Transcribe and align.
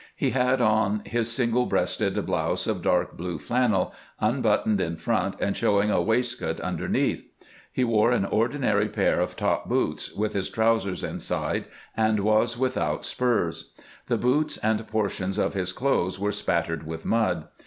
He 0.15 0.31
had 0.31 0.61
on 0.61 1.03
his 1.05 1.31
single 1.31 1.67
breasted 1.67 2.15
blouse 2.25 2.65
of 2.65 2.81
dark 2.81 3.15
blue 3.15 3.37
flannel, 3.37 3.93
unbuttoned 4.19 4.81
in 4.81 4.97
front 4.97 5.35
and 5.39 5.55
showing 5.55 5.91
a 5.91 6.01
waistcoat 6.01 6.59
underneath. 6.59 7.23
He 7.71 7.83
wore 7.83 8.11
an 8.11 8.25
ordinary 8.25 8.89
pair 8.89 9.19
of 9.19 9.35
top 9.35 9.69
boots, 9.69 10.11
with 10.11 10.33
his 10.33 10.49
trousers 10.49 11.03
inside, 11.03 11.65
and 11.95 12.21
was 12.21 12.57
without 12.57 13.05
spurs. 13.05 13.73
The 14.07 14.17
boots 14.17 14.57
and 14.63 14.87
portions 14.87 15.37
of 15.37 15.53
his 15.53 15.71
clothes 15.71 16.17
were 16.17 16.31
spattered 16.31 16.83
with 16.87 17.05
mud. 17.05 17.47